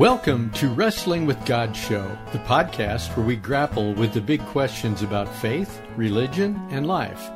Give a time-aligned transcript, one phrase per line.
[0.00, 5.02] Welcome to Wrestling with God Show, the podcast where we grapple with the big questions
[5.02, 7.28] about faith, religion, and life.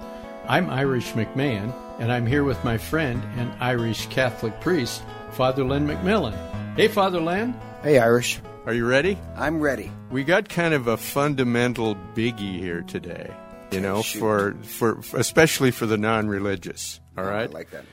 [0.48, 5.86] I'm Irish McMahon, and I'm here with my friend and Irish Catholic priest, Father Len
[5.86, 6.34] McMillan.
[6.74, 7.54] Hey, Father Len.
[7.82, 8.40] Hey, Irish.
[8.64, 9.18] Are you ready?
[9.36, 9.92] I'm ready.
[10.10, 13.30] We got kind of a fundamental biggie here today,
[13.72, 16.98] you know, for, for especially for the non-religious.
[17.18, 17.84] All right, I like that.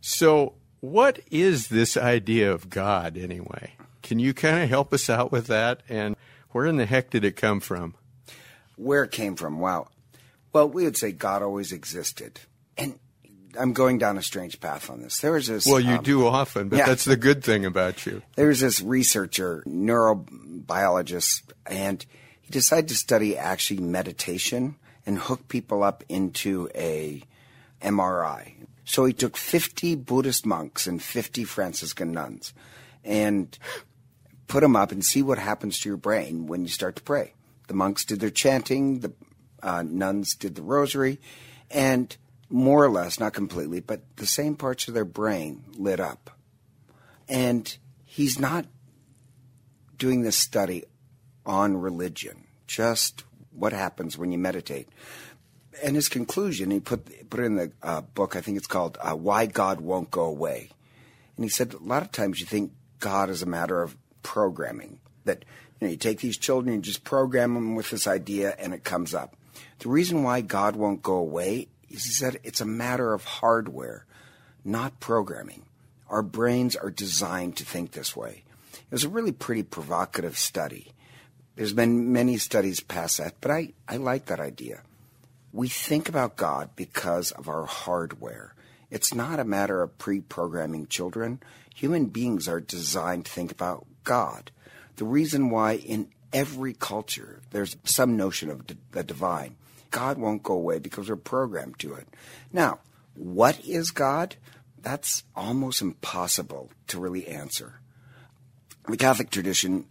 [0.00, 3.72] So, what is this idea of God anyway?
[4.02, 5.82] Can you kind of help us out with that?
[5.88, 6.16] And
[6.50, 7.94] where in the heck did it come from?
[8.76, 9.60] Where it came from?
[9.60, 9.88] Wow.
[10.52, 12.40] Well, we would say God always existed.
[12.76, 12.98] And
[13.58, 15.18] I'm going down a strange path on this.
[15.18, 15.66] There was this.
[15.66, 16.86] Well, you um, do often, but yeah.
[16.86, 18.22] that's the good thing about you.
[18.36, 22.04] There was this researcher, neurobiologist, and
[22.40, 24.76] he decided to study actually meditation
[25.06, 27.22] and hook people up into a
[27.82, 28.54] MRI.
[28.84, 32.52] So he took 50 Buddhist monks and 50 Franciscan nuns
[33.04, 33.58] and
[34.46, 37.34] put them up and see what happens to your brain when you start to pray.
[37.68, 39.12] The monks did their chanting, the
[39.62, 41.20] uh, nuns did the rosary,
[41.70, 42.14] and
[42.50, 46.30] more or less, not completely, but the same parts of their brain lit up.
[47.28, 48.66] And he's not
[49.96, 50.84] doing this study
[51.46, 54.88] on religion, just what happens when you meditate.
[55.82, 58.36] And his conclusion, he put put it in the uh, book.
[58.36, 60.70] I think it's called uh, "Why God Won't Go Away,"
[61.36, 64.98] and he said a lot of times you think God is a matter of programming.
[65.24, 65.44] That
[65.80, 68.84] you know you take these children, you just program them with this idea, and it
[68.84, 69.36] comes up.
[69.78, 74.06] The reason why God won't go away is that it's a matter of hardware,
[74.64, 75.64] not programming.
[76.08, 78.44] Our brains are designed to think this way.
[78.74, 80.92] It was a really pretty provocative study.
[81.56, 84.82] There's been many studies past that, but I, I like that idea.
[85.52, 88.54] We think about God because of our hardware.
[88.90, 91.40] It's not a matter of pre programming children.
[91.74, 94.50] Human beings are designed to think about God.
[94.96, 99.56] The reason why in every culture there's some notion of the divine,
[99.90, 102.08] God won't go away because we're programmed to it.
[102.52, 102.80] Now,
[103.14, 104.36] what is God?
[104.80, 107.80] That's almost impossible to really answer.
[108.88, 109.86] The Catholic tradition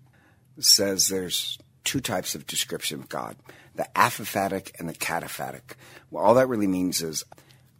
[0.60, 3.38] says there's two types of description of God
[3.74, 5.76] the apophatic and the cataphatic.
[6.10, 7.24] Well, all that really means is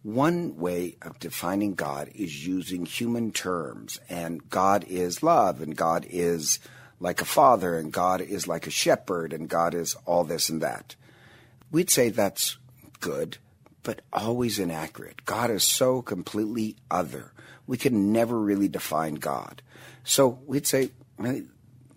[0.02, 6.06] one way of defining God is using human terms, and God is love, and God
[6.08, 6.58] is
[6.98, 10.60] like a father, and God is like a shepherd, and God is all this and
[10.60, 10.96] that.
[11.70, 12.58] We'd say that's
[13.00, 13.38] good,
[13.82, 15.24] but always inaccurate.
[15.24, 17.32] God is so completely other.
[17.66, 19.62] We can never really define God.
[20.04, 20.90] So we'd say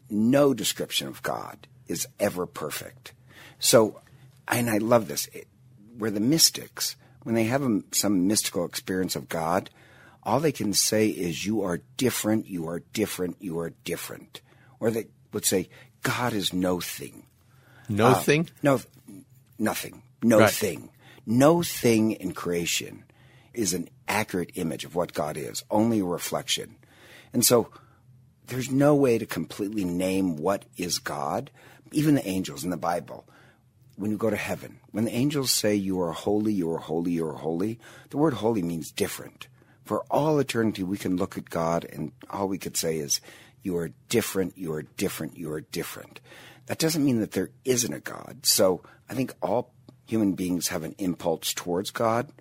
[0.10, 3.14] no description of God is ever perfect.
[3.60, 4.02] So,
[4.48, 5.48] and I love this, it,
[5.98, 6.96] where the mystics,
[7.26, 9.72] when they have a, some mystical experience of God,
[10.24, 14.42] all they can say is, You are different, you are different, you are different.
[14.80, 15.70] Or they would say,
[16.04, 17.26] God is no thing.
[17.90, 18.50] No uh, thing?
[18.62, 18.80] No,
[19.58, 20.04] nothing.
[20.22, 20.52] No Right.
[20.54, 20.92] thing.
[21.26, 23.06] No thing in creation
[23.56, 26.76] is an accurate image of what God is, only a reflection.
[27.34, 27.70] And so
[28.48, 31.50] there's no way to completely name what is God.
[31.92, 33.26] Even the angels in the Bible,
[33.96, 37.12] when you go to heaven, when the angels say you are holy, you are holy,
[37.12, 37.80] you are holy,
[38.10, 39.48] the word holy means different.
[39.86, 43.22] For all eternity, we can look at God and all we could say is,
[43.62, 46.20] you are different, you are different, you are different.
[46.68, 48.46] That doesn't mean that there isn't a God.
[48.46, 49.74] So I think all
[50.08, 52.32] human beings have an impulse towards God.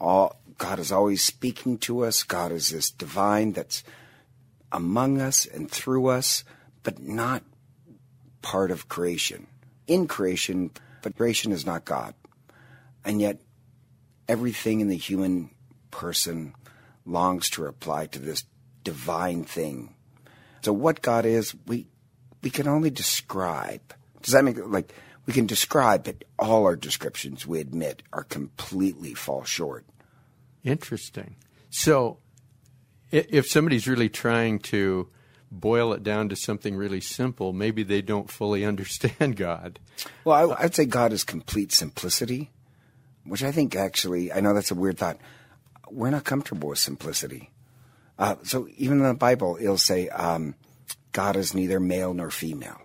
[0.00, 2.22] All God is always speaking to us.
[2.22, 3.84] God is this divine that's
[4.72, 6.44] among us and through us,
[6.82, 7.42] but not
[8.42, 9.46] part of creation.
[9.86, 10.70] In creation,
[11.02, 12.14] but creation is not God.
[13.04, 13.40] And yet,
[14.28, 15.50] everything in the human
[15.90, 16.54] person
[17.04, 18.44] longs to reply to this
[18.84, 19.94] divine thing.
[20.62, 21.86] So, what God is, we
[22.42, 23.94] we can only describe.
[24.22, 24.92] Does that make like
[25.28, 29.84] we can describe, but all our descriptions we admit are completely fall short.
[30.64, 31.36] Interesting.
[31.68, 32.20] So,
[33.10, 35.10] if somebody's really trying to
[35.50, 39.78] boil it down to something really simple, maybe they don't fully understand God.
[40.24, 42.50] Well, I, I'd say God is complete simplicity,
[43.24, 45.18] which I think actually, I know that's a weird thought.
[45.90, 47.50] We're not comfortable with simplicity.
[48.18, 50.54] Uh, so even in the Bible, it'll say um,
[51.12, 52.80] God is neither male nor female.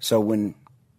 [0.00, 0.54] So when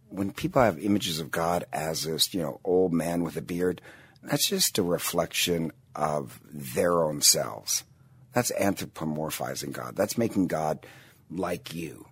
[0.10, 3.80] when people have images of God as this, you know, old man with a beard,
[4.24, 7.84] that's just a reflection of their own selves.
[8.34, 9.96] That's anthropomorphizing God.
[9.96, 10.86] That's making God
[11.30, 12.08] like you.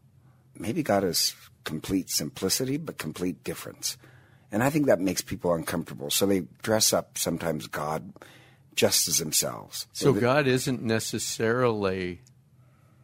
[0.58, 3.98] Maybe God is complete simplicity, but complete difference.
[4.52, 6.10] And I think that makes people uncomfortable.
[6.10, 8.14] So they dress up sometimes God
[8.75, 9.88] just as themselves.
[9.92, 12.22] So, God isn't necessarily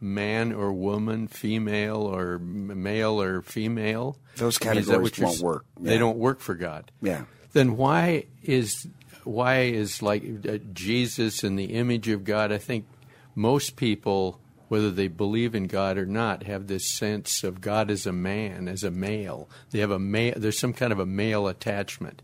[0.00, 4.16] man or woman, female or male or female.
[4.36, 5.64] Those categories won't work.
[5.80, 5.90] Yeah.
[5.90, 6.90] They don't work for God.
[7.02, 7.24] Yeah.
[7.52, 8.86] Then why is
[9.24, 12.52] why is like uh, Jesus in the image of God?
[12.52, 12.86] I think
[13.34, 14.40] most people,
[14.74, 18.66] whether they believe in God or not, have this sense of God as a man,
[18.66, 19.48] as a male.
[19.70, 20.34] They have a male.
[20.36, 22.20] There's some kind of a male attachment.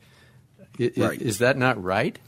[0.97, 1.23] right.
[1.23, 2.19] Is that not right?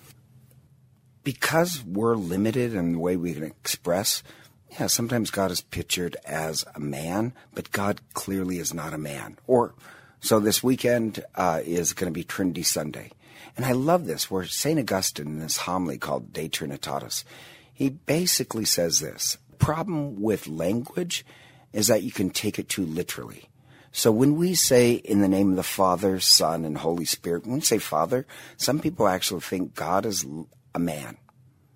[1.25, 4.23] Because we're limited in the way we can express,
[4.71, 9.39] yeah, sometimes God is pictured as a man, but God clearly is not a man.
[9.49, 9.75] Or,
[10.21, 13.11] so this weekend uh, is going to be Trinity Sunday.
[13.57, 14.79] And I love this, where St.
[14.79, 17.25] Augustine, in this homily called De Trinitatis,
[17.73, 21.25] he basically says this problem with language
[21.73, 23.49] is that you can take it too literally.
[23.93, 27.57] So when we say in the name of the Father, Son, and Holy Spirit, when
[27.57, 28.27] we say Father,
[28.57, 30.27] some people actually think God is
[30.75, 31.17] a man.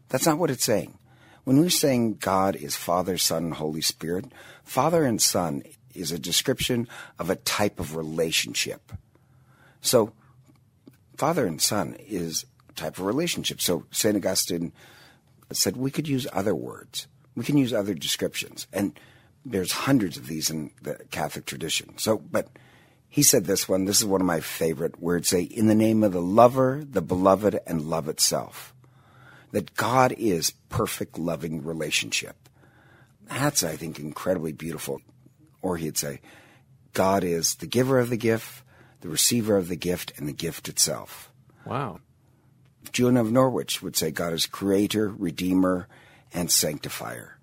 [0.09, 0.99] That's not what it's saying.
[1.45, 4.33] When we're saying God is Father, Son, and Holy Spirit,
[4.65, 5.63] Father and Son
[5.95, 6.89] is a description
[7.21, 8.93] of a type of relationship.
[9.81, 10.13] So,
[11.17, 13.61] Father and Son is a type of relationship.
[13.61, 14.17] So, St.
[14.17, 14.73] Augustine
[15.53, 17.07] said we could use other words.
[17.37, 18.67] We can use other descriptions.
[18.73, 18.99] And
[19.45, 21.99] there's hundreds of these in the Catholic tradition.
[21.99, 22.49] So, but
[23.09, 26.03] he said this one, this is one of my favorite words say, in the name
[26.03, 28.75] of the lover, the beloved, and love itself
[29.53, 32.49] that God is perfect, loving relationship.
[33.29, 35.01] That's, I think, incredibly beautiful.
[35.63, 36.21] Or he'd say,
[36.93, 38.63] God is the giver of the gift,
[39.01, 41.31] the receiver of the gift, and the gift itself.
[41.65, 42.01] Wow.
[42.93, 45.89] Julian of Norwich would say God is creator, redeemer,
[46.33, 47.39] and sanctifier.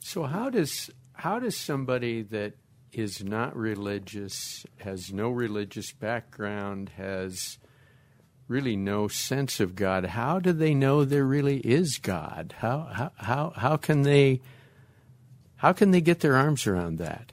[0.00, 2.54] So how does how does somebody that
[2.92, 7.58] is not religious, has no religious background, has
[8.46, 12.54] really no sense of God, how do they know there really is God?
[12.58, 14.40] How how how, how can they
[15.56, 17.32] how can they get their arms around that?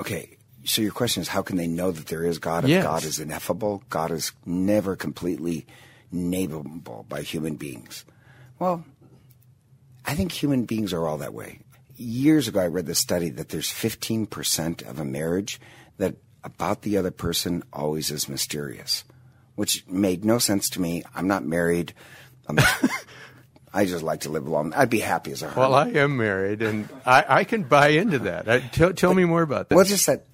[0.00, 2.84] Okay, so your question is how can they know that there is God if yes.
[2.84, 3.82] God is ineffable?
[3.90, 5.66] God is never completely
[6.12, 8.04] nameable by human beings.
[8.58, 8.84] Well,
[10.12, 11.60] I think human beings are all that way.
[11.96, 15.60] Years ago, I read the study that there's 15% of a marriage
[15.98, 19.04] that about the other person always is mysterious
[19.54, 21.02] which made no sense to me.
[21.14, 21.94] I'm not married.
[22.46, 22.58] I'm,
[23.74, 24.72] I just like to live alone.
[24.74, 25.58] I'd be happy as a hermit.
[25.58, 28.48] Well, I am married, and I, I can buy into that.
[28.48, 29.76] I, tell, tell me more about that.
[29.76, 30.26] Well, just that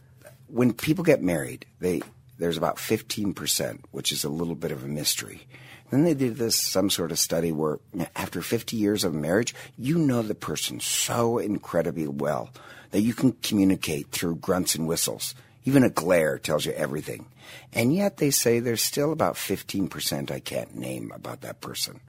[0.48, 2.02] when people get married, they
[2.38, 5.46] there's about 15%, which is a little bit of a mystery.
[5.90, 7.79] Then they did this some sort of study where
[8.14, 12.50] after 50 years of marriage, you know the person so incredibly well
[12.90, 15.35] that you can communicate through grunts and whistles.
[15.64, 17.26] Even a glare tells you everything.
[17.73, 22.00] And yet they say there's still about 15% I can't name about that person.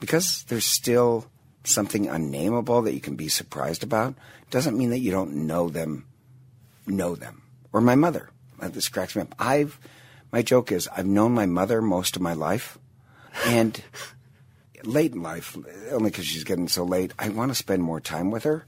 [0.00, 1.26] Because there's still
[1.64, 4.14] something unnameable that you can be surprised about
[4.50, 6.06] doesn't mean that you don't know them,
[6.86, 7.42] know them.
[7.72, 8.30] Or my mother.
[8.60, 9.34] This cracks me up.
[9.38, 9.78] I've,
[10.32, 12.78] my joke is I've known my mother most of my life.
[13.46, 13.82] And
[14.84, 15.56] late in life,
[15.90, 18.66] only because she's getting so late, I want to spend more time with her.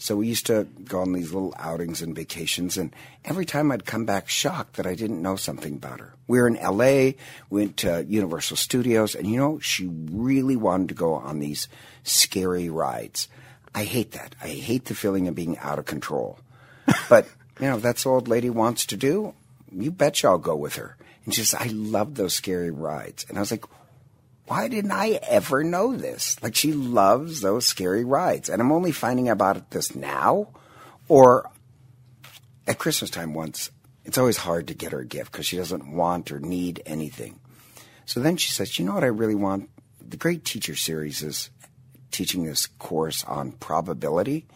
[0.00, 2.94] So we used to go on these little outings and vacations, and
[3.24, 6.14] every time I'd come back shocked that I didn't know something about her.
[6.28, 7.12] We were in LA,
[7.50, 11.66] went to Universal Studios, and you know, she really wanted to go on these
[12.04, 13.26] scary rides.
[13.74, 14.36] I hate that.
[14.40, 16.38] I hate the feeling of being out of control.
[17.08, 17.26] but,
[17.60, 19.34] you know, if that's the old lady wants to do,
[19.72, 20.96] you betcha I'll go with her.
[21.24, 23.26] And she says, I love those scary rides.
[23.28, 23.64] And I was like,
[24.48, 26.42] why didn't I ever know this?
[26.42, 28.48] Like she loves those scary rides.
[28.48, 30.48] And I'm only finding about this now
[31.06, 31.50] or
[32.66, 33.70] at Christmas time once.
[34.04, 37.38] It's always hard to get her a gift because she doesn't want or need anything.
[38.06, 39.68] So then she says, you know what I really want?
[40.00, 41.50] The Great Teacher Series is
[42.10, 44.46] teaching this course on probability.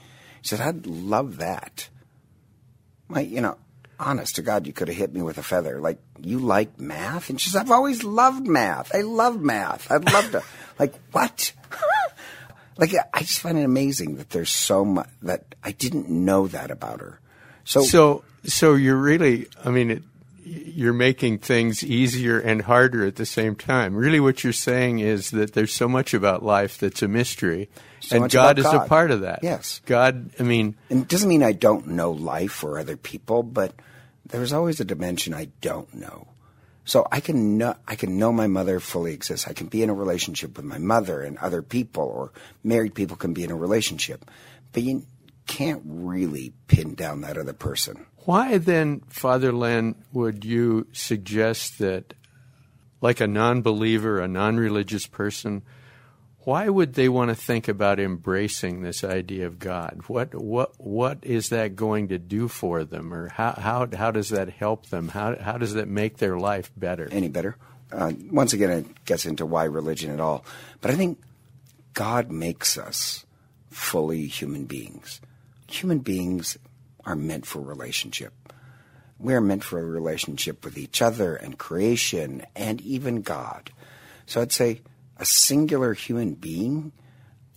[0.40, 1.88] She said, I'd love that.
[3.08, 3.58] My, you know,
[4.02, 5.80] honest to God, you could have hit me with a feather.
[5.80, 7.30] Like, you like math?
[7.30, 8.94] And she says, I've always loved math.
[8.94, 9.90] I love math.
[9.90, 10.42] I'd love to.
[10.78, 11.52] like, what?
[12.76, 16.70] like, I just find it amazing that there's so much that I didn't know that
[16.70, 17.20] about her.
[17.64, 20.02] So, so, so you're really, I mean, it,
[20.44, 23.94] you're making things easier and harder at the same time.
[23.94, 27.68] Really, what you're saying is that there's so much about life that's a mystery.
[28.00, 28.84] So and God is God.
[28.84, 29.40] a part of that.
[29.42, 29.80] Yes.
[29.86, 30.74] God, I mean.
[30.90, 33.72] And it doesn't mean I don't know life or other people, but
[34.32, 36.28] there's always a dimension I don't know.
[36.84, 39.46] So I can know, I can know my mother fully exists.
[39.46, 42.32] I can be in a relationship with my mother and other people, or
[42.64, 44.28] married people can be in a relationship,
[44.72, 45.06] but you
[45.46, 48.06] can't really pin down that other person.
[48.24, 52.14] Why then, Father Len, would you suggest that,
[53.00, 55.62] like a non-believer, a non-religious person,
[56.44, 60.02] why would they want to think about embracing this idea of God?
[60.06, 64.30] What what what is that going to do for them, or how how how does
[64.30, 65.08] that help them?
[65.08, 67.08] How how does that make their life better?
[67.10, 67.56] Any better?
[67.92, 70.44] Uh, once again, it gets into why religion at all.
[70.80, 71.20] But I think
[71.94, 73.26] God makes us
[73.70, 75.20] fully human beings.
[75.68, 76.56] Human beings
[77.04, 78.32] are meant for relationship.
[79.18, 83.70] We are meant for a relationship with each other and creation and even God.
[84.26, 84.80] So I'd say
[85.22, 86.90] a singular human being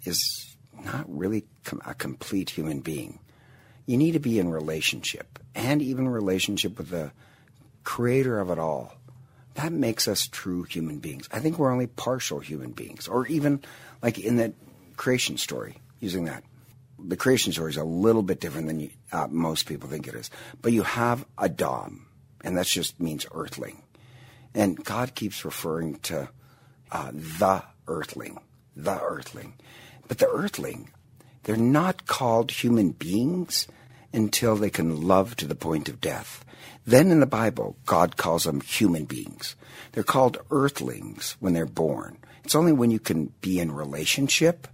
[0.03, 3.17] is not really com- a complete human being.
[3.87, 7.11] You need to be in relationship and even relationship with the
[7.83, 8.93] creator of it all.
[9.55, 11.27] That makes us true human beings.
[11.31, 13.61] I think we're only partial human beings, or even
[14.03, 14.53] like in that
[14.95, 16.43] creation story, using that.
[17.03, 20.13] The creation story is a little bit different than you, uh, most people think it
[20.13, 20.29] is.
[20.61, 22.05] But you have Adam,
[22.43, 23.81] and that just means earthling.
[24.53, 26.29] And God keeps referring to
[26.91, 28.39] uh, the earthling,
[28.75, 29.53] the earthling.
[30.07, 30.89] But the earthling,
[31.43, 33.67] they're not called human beings
[34.13, 36.45] until they can love to the point of death.
[36.87, 39.55] Then in the Bible, God calls them human beings.
[39.91, 42.17] They're called earthlings when they're born.
[42.43, 44.67] It's only when you can be in relationship,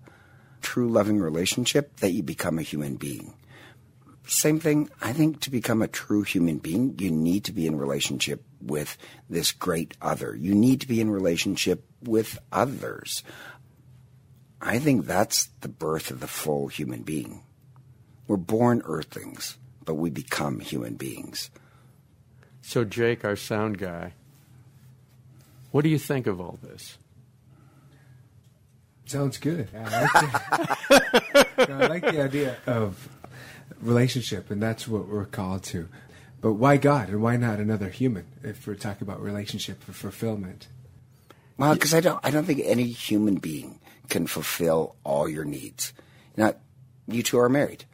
[0.62, 3.34] true loving relationship, that you become a human being.
[4.32, 7.76] Same thing, I think to become a true human being, you need to be in
[7.76, 8.98] relationship with
[9.30, 10.34] this great other.
[10.34, 13.24] You need to be in relationship with others.
[14.62, 17.44] I think that's the birth of the full human being.
[18.26, 21.52] We're born earthlings, but we become human beings.
[22.62, 24.14] So, Jake, our sound guy,
[25.72, 26.98] what do you think of all this?
[29.08, 29.68] Sounds good.
[29.76, 33.10] I like, the, I like the idea of
[33.82, 35.88] relationship, and that's what we're called to.
[36.42, 40.68] But why God and why not another human if we're talking about relationship for fulfillment?
[41.58, 45.94] Well, because I don't, I don't think any human being can fulfill all your needs.
[46.36, 46.58] Not
[47.08, 47.86] you two are married.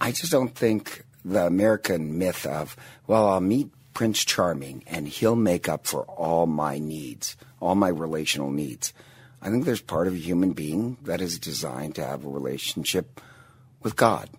[0.00, 2.76] I just don't think the American myth of,
[3.06, 7.88] well, I'll meet Prince Charming and he'll make up for all my needs, all my
[7.88, 8.94] relational needs.
[9.42, 13.20] I think there's part of a human being that is designed to have a relationship
[13.82, 14.30] with God.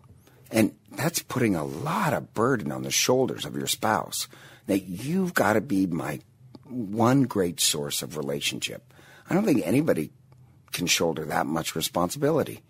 [0.52, 4.28] And that's putting a lot of burden on the shoulders of your spouse.
[4.68, 6.20] That you've got to be my
[6.66, 8.94] one great source of relationship.
[9.30, 10.12] I don't think anybody
[10.72, 12.62] can shoulder that much responsibility.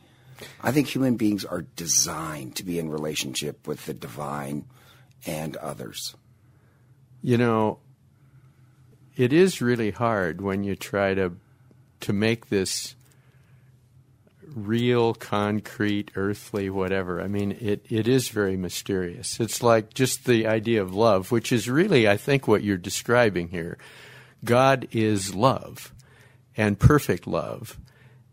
[0.62, 4.66] I think human beings are designed to be in relationship with the divine
[5.26, 6.16] and others.
[7.22, 7.80] You know,
[9.18, 11.34] it is really hard when you try to
[12.02, 12.96] to make this
[14.56, 17.22] real, concrete, earthly, whatever.
[17.22, 19.40] I mean, it, it is very mysterious.
[19.40, 23.50] It's like just the idea of love, which is really, I think, what you're describing
[23.50, 23.78] here.
[24.44, 25.94] God is love
[26.56, 27.80] and perfect love.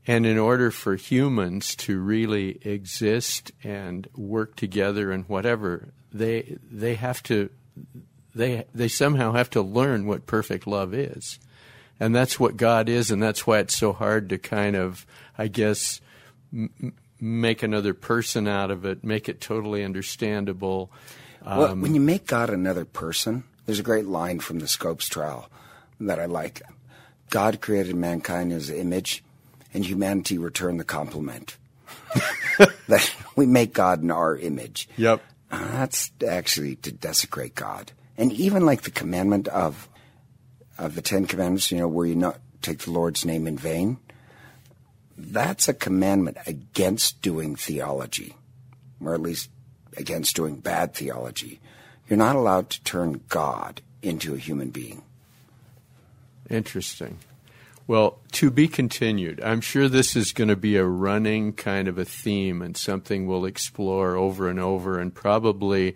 [0.06, 6.94] And in order for humans to really exist and work together and whatever, they they
[6.94, 7.50] have to
[8.34, 11.40] they they somehow have to learn what perfect love is.
[11.98, 15.06] And that's what God is and that's why it's so hard to kind of
[15.36, 16.00] I guess
[16.52, 20.90] m- make another person out of it, make it totally understandable.
[21.44, 25.08] Um, well, when you make God another person, there's a great line from the Scopes
[25.08, 25.48] trial
[26.00, 26.62] that I like.
[27.30, 29.24] God created mankind in his image,
[29.74, 31.56] and humanity returned the compliment.
[32.88, 34.88] that we make God in our image.
[34.96, 35.22] Yep.
[35.50, 37.92] Uh, that's actually to desecrate God.
[38.16, 39.88] And even like the commandment of
[40.78, 43.98] of the Ten Commandments, you know, where you not take the Lord's name in vain
[45.32, 48.34] that's a commandment against doing theology,
[49.00, 49.50] or at least
[49.96, 51.60] against doing bad theology.
[52.08, 55.02] You're not allowed to turn God into a human being.
[56.48, 57.18] Interesting.
[57.88, 59.40] Well, to be continued.
[59.40, 63.26] I'm sure this is going to be a running kind of a theme and something
[63.26, 65.94] we'll explore over and over, and probably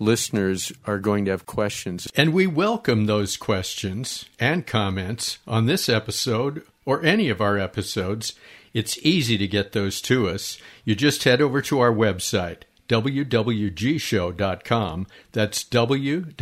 [0.00, 2.08] listeners are going to have questions.
[2.16, 8.32] And we welcome those questions and comments on this episode or any of our episodes
[8.74, 10.58] it's easy to get those to us.
[10.84, 14.36] You just head over to our website, wwgshow.com.
[15.32, 16.32] That's wwgshow.com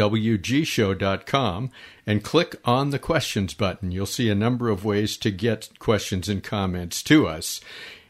[2.07, 3.91] and click on the questions button.
[3.91, 7.61] You'll see a number of ways to get questions and comments to us.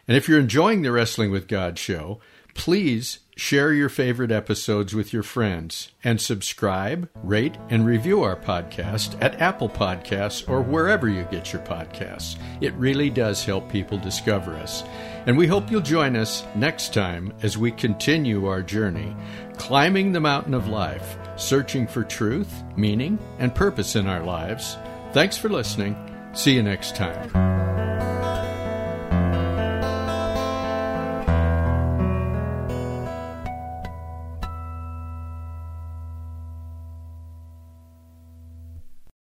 [0.09, 2.21] And if you're enjoying the Wrestling with God show,
[2.55, 9.16] please share your favorite episodes with your friends and subscribe, rate, and review our podcast
[9.23, 12.38] at Apple Podcasts or wherever you get your podcasts.
[12.62, 14.83] It really does help people discover us.
[15.26, 19.14] And we hope you'll join us next time as we continue our journey,
[19.59, 24.76] climbing the mountain of life, searching for truth, meaning, and purpose in our lives.
[25.12, 25.95] Thanks for listening.
[26.33, 27.65] See you next time.